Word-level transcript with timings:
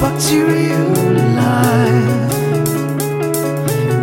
bacterial 0.00 0.88
life. 1.34 2.30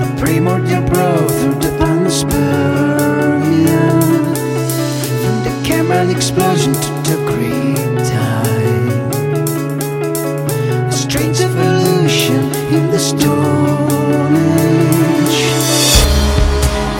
The 0.00 0.14
primordial 0.18 0.82
broth 0.82 1.40
through 1.40 1.54
the 1.54 1.76
Panspermia. 2.08 3.84
From 5.20 5.36
the 5.44 5.52
Cambrian 5.62 6.08
explosion 6.08 6.72
to 6.72 6.90
the 7.04 7.16
Great 7.26 7.76
Dying. 8.08 9.12
A 10.88 10.90
strange 10.90 11.38
evolution 11.40 12.40
in 12.72 12.90
the 12.90 12.98
Stone 12.98 14.36
Age. 14.56 15.40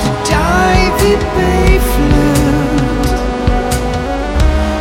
The 0.05 0.13
David 0.29 1.21
Bay 1.37 1.79
flood 1.93 3.09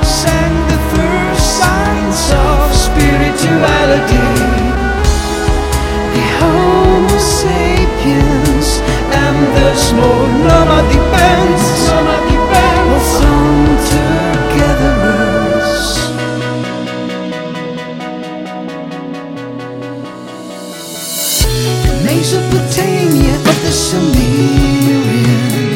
sang 0.05 0.55
the 0.73 0.80
first 0.91 1.45
signs 1.62 2.22
of 2.45 2.59
spirituality. 2.75 4.30
The 6.16 6.23
Homo 6.38 7.17
sapiens 7.17 8.56
and 9.67 9.75
the 9.75 9.81
small 9.81 10.27
nomadic 10.27 11.01
bands, 11.11 11.87
nomadic 11.87 12.39
bands 12.51 13.15
of 13.15 13.21
hunter-gatherers. 13.27 15.85
The 21.83 21.93
Mesopotamia 22.05 23.35
of 23.35 23.57
the 23.63 23.71
Sumerians. 23.71 25.66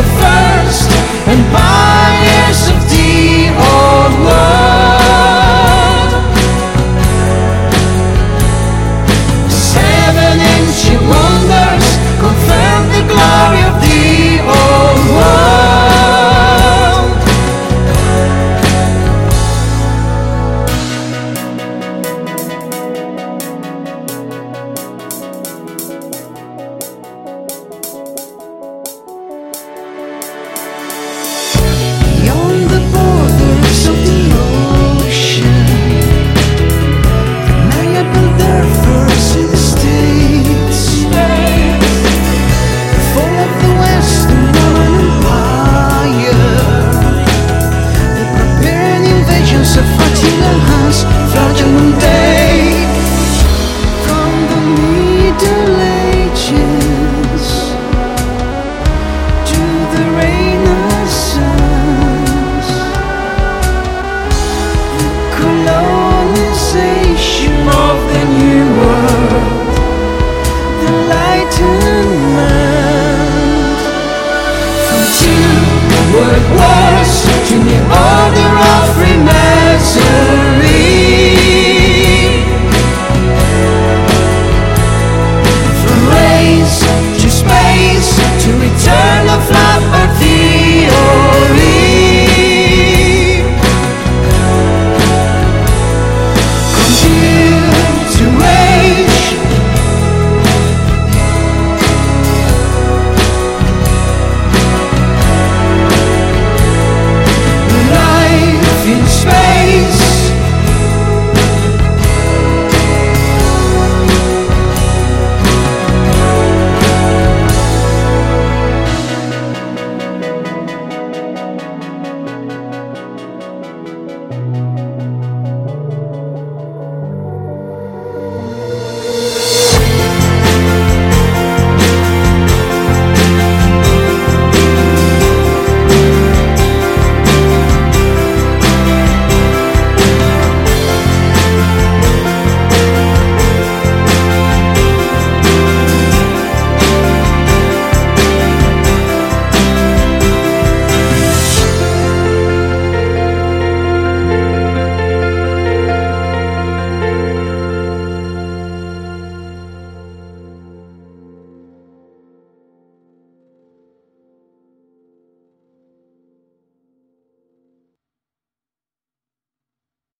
The 0.00 0.06
first 0.06 0.90
and 1.28 1.59